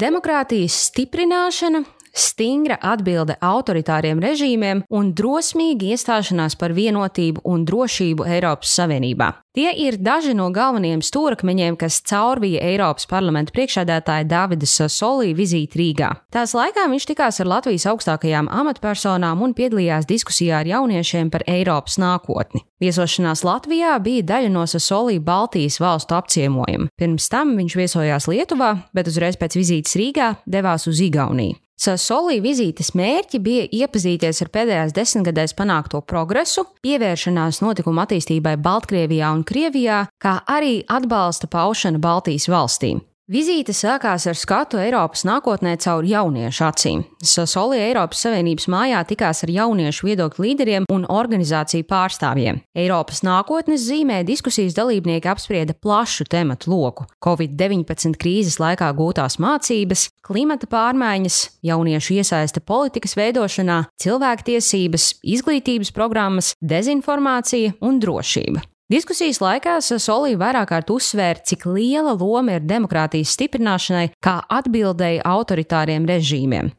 Demokrātijas 0.00 0.76
stiprināšana 0.88 1.84
stingra 2.14 2.78
atbilde 2.80 3.36
autoritāriem 3.40 4.20
režīmiem 4.22 4.84
un 4.90 5.12
drosmīga 5.16 5.94
iestāšanās 5.94 6.56
par 6.60 6.74
vienotību 6.76 7.44
un 7.44 7.64
drošību 7.68 8.26
Eiropas 8.26 8.74
Savienībā. 8.78 9.32
Tie 9.50 9.72
ir 9.82 9.96
daži 9.98 10.30
no 10.38 10.44
galvenajiem 10.54 11.00
stūrakmeņiem, 11.02 11.74
kas 11.80 11.96
caurvīja 12.06 12.62
Eiropas 12.70 13.08
parlamenta 13.10 13.50
priekšādātāja 13.56 14.28
Davida 14.30 14.66
Sasolī 14.70 15.32
vizīti 15.34 15.80
Rīgā. 15.80 16.10
Tās 16.30 16.54
laikā 16.54 16.84
viņš 16.92 17.06
tikās 17.10 17.40
ar 17.42 17.50
Latvijas 17.50 17.88
augstākajām 17.90 18.46
amatpersonām 18.46 19.42
un 19.42 19.54
piedalījās 19.58 20.06
diskusijā 20.06 20.60
ar 20.62 20.70
jauniešiem 20.70 21.32
par 21.34 21.42
Eiropas 21.50 21.98
nākotni. 21.98 22.62
Viesošanās 22.80 23.42
Latvijā 23.42 23.96
bija 24.04 24.28
daļa 24.28 24.52
no 24.54 24.62
Sasolī 24.70 25.18
Baltijas 25.18 25.80
valstu 25.82 26.14
apciemojuma. 26.14 26.92
Pirms 26.94 27.26
tam 27.32 27.56
viņš 27.58 27.76
viesojās 27.80 28.30
Lietuvā, 28.30 28.70
bet 28.94 29.10
uzreiz 29.10 29.34
pēc 29.40 29.58
vizītes 29.58 29.98
Rīgā 29.98 30.30
devās 30.46 30.86
uz 30.86 31.02
Igauniju. 31.02 31.58
Sasolī 31.80 32.42
vizītes 32.44 32.90
mērķi 32.92 33.38
bija 33.40 33.62
iepazīties 33.72 34.42
ar 34.44 34.50
pēdējās 34.52 34.90
desmitgadēs 34.98 35.54
panākto 35.56 36.02
progresu, 36.04 36.66
pievēršanās 36.84 37.62
notikuma 37.64 38.04
attīstībai 38.04 38.58
Baltkrievijā 38.60 39.30
un 39.32 39.46
Krievijā, 39.48 40.02
kā 40.20 40.34
arī 40.44 40.82
atbalsta 40.92 41.48
paušana 41.48 42.02
Baltijas 42.02 42.50
valstīm. 42.52 43.00
Vizīte 43.30 43.70
sākās 43.70 44.24
ar 44.26 44.34
skatu 44.34 44.80
Eiropas 44.82 45.20
nākotnē 45.22 45.76
caur 45.78 46.02
jauniešu 46.02 46.64
acīm. 46.66 47.04
Sasoli 47.22 47.78
Eiropas 47.78 48.24
Savienības 48.24 48.64
mājā 48.72 49.04
tikās 49.06 49.44
ar 49.46 49.52
jauniešu 49.54 50.08
viedokļu 50.08 50.42
līderiem 50.48 50.88
un 50.90 51.04
organizāciju 51.06 51.86
pārstāvjiem. 51.86 52.58
Eiropas 52.74 53.22
nākotnes 53.22 53.84
zīmē 53.86 54.24
diskusijas 54.26 54.74
dalībnieki 54.74 55.30
apsprieda 55.30 55.76
plašu 55.78 56.26
tematu 56.26 56.72
loku- 56.72 57.06
Covid-19 57.24 58.18
krīzes 58.18 58.58
laikā 58.58 58.90
gūtās 58.98 59.38
mācības, 59.38 60.08
klimata 60.26 60.66
pārmaiņas, 60.66 61.38
jauniešu 61.62 62.18
iesaiste 62.18 62.58
politikas 62.58 63.14
veidošanā, 63.14 63.84
cilvēktiesības, 64.02 65.22
izglītības 65.22 65.94
programmas, 65.94 66.54
dezinformācija 66.58 67.78
un 67.80 68.02
drošība. 68.02 68.66
Diskusijas 68.90 69.38
laikā 69.38 69.76
Solī 69.86 70.32
vairāk 70.34 70.72
kārt 70.72 70.88
uzsvēra, 70.90 71.38
cik 71.46 71.68
liela 71.70 72.16
loma 72.18 72.56
ir 72.56 72.64
demokrātijas 72.66 73.36
stiprināšanai, 73.36 74.08
kā 74.18 74.40
atbildēji 74.50 75.20
autoritāriem 75.30 76.08
režīmiem. 76.10 76.72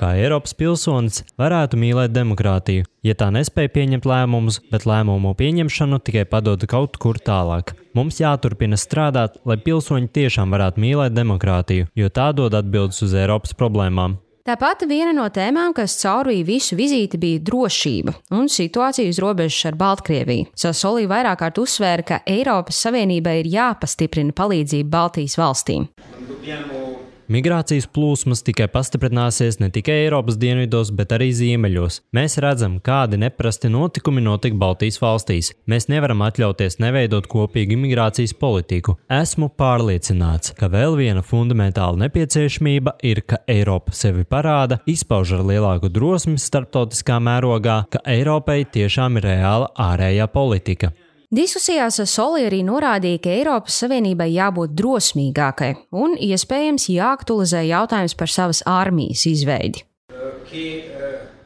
Kā 0.00 0.10
Eiropas 0.18 0.56
pilsonis 0.58 1.22
varētu 1.38 1.78
mīlēt 1.78 2.10
demokrātiju, 2.10 2.88
ja 3.06 3.14
tā 3.14 3.30
nespēja 3.34 3.70
pieņemt 3.70 4.10
lēmumus, 4.10 4.58
bet 4.72 4.86
lēmumu 4.90 5.36
pieņemšanu 5.38 6.02
tikai 6.02 6.26
padod 6.26 6.66
kaut 6.70 6.98
kur 6.98 7.22
tālāk. 7.22 7.76
Mums 7.94 8.18
jāturpina 8.18 8.74
strādāt, 8.74 9.38
lai 9.46 9.60
pilsoņi 9.62 10.10
tiešām 10.18 10.50
varētu 10.54 10.82
mīlēt 10.82 11.14
demokrātiju, 11.14 11.86
jo 11.94 12.10
tā 12.10 12.32
dod 12.34 12.58
atbildes 12.58 12.98
uz 13.06 13.14
Eiropas 13.14 13.54
problēmām. 13.54 14.18
Tāpat 14.48 14.86
viena 14.88 15.10
no 15.12 15.26
tēmām, 15.28 15.74
kas 15.76 15.98
caurvīja 16.00 16.46
visu 16.48 16.76
vizīti, 16.78 17.18
bija 17.20 17.42
drošība 17.44 18.14
un 18.32 18.46
situācija 18.48 19.12
uz 19.12 19.18
robežas 19.20 19.66
ar 19.68 19.76
Baltkrieviju. 19.76 20.46
Sasolī 20.56 21.04
vairāk 21.10 21.42
kārt 21.42 21.60
uzsvēra, 21.60 22.06
ka 22.08 22.22
Eiropas 22.24 22.80
Savienībai 22.86 23.42
ir 23.42 23.52
jāpastiprina 23.52 24.32
palīdzība 24.32 24.88
Baltijas 24.94 25.36
valstīm. 25.36 25.90
Migrācijas 27.28 27.84
plūsmas 27.92 28.40
tikai 28.40 28.70
pastiprināsies 28.72 29.58
ne 29.60 29.66
tikai 29.68 29.98
Eiropas 30.06 30.38
dienvidos, 30.40 30.88
bet 30.96 31.10
arī 31.12 31.26
ziemeļos. 31.36 31.98
Mēs 32.16 32.38
redzam, 32.40 32.78
kādi 32.80 33.18
neprasti 33.20 33.68
notikumi 33.68 34.22
notika 34.24 34.56
Baltijas 34.56 34.96
valstīs. 35.02 35.50
Mēs 35.68 35.90
nevaram 35.92 36.24
atļauties 36.24 36.78
neveidot 36.80 37.28
kopīgu 37.28 37.76
imigrācijas 37.76 38.32
politiku. 38.32 38.94
Esmu 39.12 39.50
pārliecināts, 39.60 40.54
ka 40.56 40.70
vēl 40.72 40.96
viena 40.96 41.20
fundamentāla 41.20 42.00
nepieciešamība 42.06 42.96
ir, 43.04 43.20
ka 43.28 43.42
Eiropa 43.44 43.92
sevi 43.92 44.24
parāda, 44.24 44.80
izpauž 44.88 45.34
ar 45.36 45.44
lielāku 45.50 45.92
drosmi 45.92 46.40
starptautiskā 46.40 47.20
mērogā, 47.20 47.82
ka 47.92 48.00
Eiropai 48.08 48.62
tiešām 48.72 49.20
ir 49.20 49.28
reāla 49.34 49.68
ārējā 49.76 50.30
politika. 50.32 50.94
Diskusijās 51.28 51.98
Soli 52.08 52.46
arī 52.48 52.62
norādīja, 52.64 53.18
ka 53.20 53.28
Eiropas 53.28 53.74
Savienībai 53.82 54.30
jābūt 54.32 54.72
drosmīgākai 54.78 55.74
un 55.92 56.14
iespējams 56.16 56.88
jāaktualizē 56.88 57.66
jautājums 57.68 58.16
par 58.16 58.32
savas 58.32 58.62
armijas 58.64 59.26
izveidi. 59.28 59.84
Okay, 60.08 60.88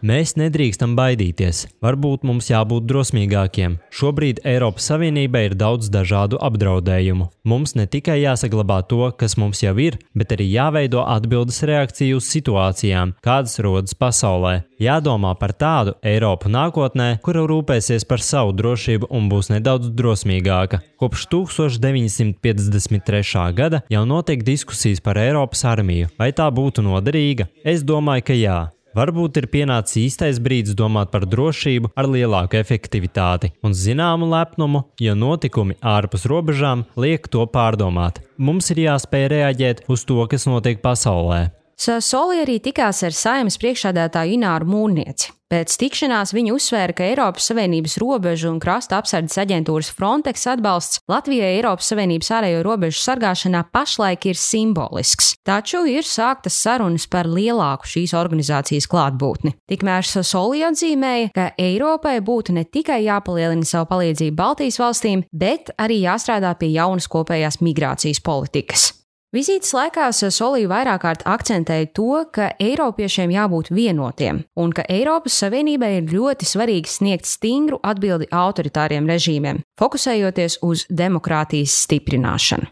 Mēs 0.03 0.33
nedrīkstam 0.35 0.97
baidīties. 0.99 1.79
Varbūt 1.79 2.27
mums 2.27 2.51
jābūt 2.51 2.91
drosmīgākiem. 2.91 3.79
Šobrīd 3.95 4.43
Eiropas 4.43 4.91
Savienībai 4.91 5.47
ir 5.47 5.55
daudz 5.55 5.87
dažādu 5.95 6.43
apdraudējumu. 6.43 7.31
Mums 7.47 7.79
ne 7.79 7.87
tikai 7.87 8.19
jāsaglabā 8.25 8.83
to, 8.91 9.15
kas 9.15 9.39
mums 9.39 9.63
jau 9.63 9.79
ir, 9.79 10.03
bet 10.19 10.35
arī 10.35 10.51
jāveido 10.51 11.07
atbildes 11.07 11.63
reakcija 11.71 12.19
uz 12.19 12.27
situācijām, 12.35 13.15
kādas 13.23 13.63
rodas 13.63 13.95
pasaulē. 13.95 14.67
Jādomā 14.83 15.39
par 15.39 15.55
tādu 15.55 15.95
Eiropu 16.03 16.51
nākotnē, 16.51 17.23
kura 17.23 17.47
rūpēsies 17.47 18.03
par 18.03 18.19
savu 18.27 18.51
drošību 18.59 19.07
un 19.07 19.31
būs 19.31 19.55
nedaudz 19.55 19.95
drosmīgāka. 19.95 20.83
Kopš 20.99 21.31
1953. 21.31 23.55
gada 23.55 23.87
jau 23.87 24.03
notiek 24.03 24.43
diskusijas 24.43 24.99
par 24.99 25.15
Eiropas 25.23 25.63
armiju, 25.63 26.11
vai 26.19 26.35
tā 26.35 26.51
būtu 26.51 26.83
noderīga. 26.91 27.47
Es 27.63 27.87
domāju, 27.87 28.27
ka 28.27 28.35
jā. 28.35 28.75
Varbūt 28.99 29.39
ir 29.41 29.49
pienācis 29.53 29.97
īstais 30.03 30.41
brīdis 30.43 30.77
domāt 30.77 31.13
par 31.15 31.25
drošību 31.25 31.95
ar 31.97 32.09
lielāku 32.13 32.59
efektivitāti 32.61 33.53
un 33.65 33.73
zināmu 33.73 34.29
lepnumu, 34.29 34.85
jo 35.01 35.17
notikumi 35.17 35.79
ārpus 35.81 36.29
robežām 36.29 36.85
liek 37.01 37.31
to 37.33 37.47
pārdomāt. 37.49 38.21
Mums 38.37 38.69
ir 38.75 38.85
jāspēj 38.85 39.27
reaģēt 39.33 39.85
uz 39.89 40.05
to, 40.05 40.21
kas 40.29 40.49
notiek 40.51 40.85
pasaulē. 40.85 41.47
Soli 41.83 42.43
arī 42.43 42.61
tikās 42.63 43.03
ar 43.03 43.15
saimnes 43.17 43.59
priekšādātāju 43.59 44.37
Ināru 44.37 44.69
Mūrnieci. 44.71 45.33
Pēc 45.53 45.75
tikšanās 45.77 46.31
viņa 46.33 46.53
uzsvēra, 46.55 46.95
ka 46.97 47.05
Eiropas 47.05 47.51
Savienības 47.51 47.99
robežu 48.01 48.49
un 48.49 48.61
krasta 48.63 48.97
apsardzes 48.97 49.37
aģentūras 49.43 49.91
Frontex 49.93 50.47
atbalsts 50.49 51.03
Latvijai 51.13 51.51
Eiropas 51.59 51.91
Savienības 51.93 52.31
ārējo 52.39 52.63
robežu 52.65 53.03
sargāšanā 53.03 53.61
pašlaik 53.75 54.31
ir 54.31 54.41
simbolisks, 54.41 55.35
taču 55.45 55.83
ir 55.91 56.09
sāktas 56.09 56.57
sarunas 56.57 57.05
par 57.11 57.29
lielāku 57.29 57.91
šīs 57.91 58.15
organizācijas 58.17 58.89
klātbūtni. 58.89 59.53
Tikmēr 59.69 60.09
Sasoli 60.09 60.65
atzīmēja, 60.71 61.35
ka 61.37 61.51
Eiropai 61.61 62.17
būtu 62.25 62.57
ne 62.57 62.65
tikai 62.65 63.03
jāpalielina 63.11 63.69
savu 63.69 63.91
palīdzību 63.93 64.39
Baltijas 64.41 64.81
valstīm, 64.81 65.27
bet 65.29 65.75
arī 65.77 66.01
jāstrādā 66.07 66.57
pie 66.57 66.73
jaunas 66.79 67.13
kopējās 67.13 67.61
migrācijas 67.61 68.25
politikas. 68.25 68.93
Vizītes 69.33 69.71
laikā 69.73 70.11
Solī 70.13 70.67
vairāk 70.69 71.07
kārt 71.07 71.23
akcentēja 71.25 71.87
to, 71.97 72.19
ka 72.37 72.51
Eiropiešiem 72.61 73.31
jābūt 73.33 73.71
vienotiem 73.73 74.43
un 74.61 74.73
ka 74.77 74.85
Eiropas 74.93 75.39
Savienībai 75.41 75.89
ir 76.03 76.11
ļoti 76.13 76.45
svarīgi 76.45 76.91
sniegt 76.93 77.25
stingru 77.25 77.79
atbildi 77.81 78.29
autoritāriem 78.29 79.07
režīmiem, 79.09 79.63
fokusējoties 79.81 80.59
uz 80.69 80.85
demokrātijas 80.93 81.79
stiprināšanu. 81.87 82.69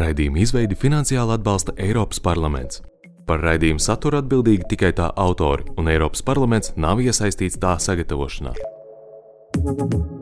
Raidījuma 0.00 0.40
izveidi 0.40 0.80
finansiāli 0.80 1.36
atbalsta 1.36 1.76
Eiropas 1.76 2.24
parlaments. 2.24 2.80
Par 3.28 3.44
raidījumu 3.44 3.84
saturu 3.84 4.22
atbildīgi 4.22 4.70
tikai 4.72 4.94
tā 4.96 5.10
autori, 5.12 5.68
un 5.76 5.92
Eiropas 5.92 6.24
parlaments 6.24 6.72
nav 6.80 7.04
iesaistīts 7.04 7.60
tā 7.60 7.74
sagatavošanā. 7.84 8.56
thank 9.64 9.94
you 9.94 10.15